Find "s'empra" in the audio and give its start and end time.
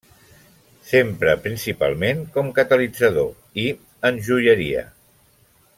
0.91-1.35